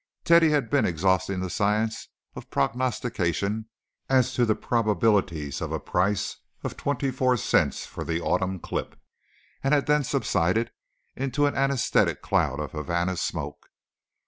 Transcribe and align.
Teddy 0.23 0.49
had 0.49 0.67
been 0.71 0.83
exhausting 0.83 1.41
the 1.41 1.49
science 1.51 2.07
of 2.35 2.49
prognostication 2.49 3.67
as 4.09 4.33
to 4.33 4.45
the 4.45 4.55
probabilities 4.55 5.61
of 5.61 5.71
a 5.71 5.79
price 5.79 6.37
of 6.63 6.75
twenty 6.75 7.11
four 7.11 7.37
cents 7.37 7.85
for 7.85 8.03
the 8.03 8.19
autumn 8.19 8.59
clip, 8.59 8.99
and 9.63 9.75
had 9.75 9.85
then 9.85 10.03
subsided 10.03 10.71
into 11.15 11.45
an 11.45 11.53
anesthetic 11.53 12.23
cloud 12.23 12.59
of 12.59 12.71
Havana 12.71 13.15
smoke. 13.15 13.67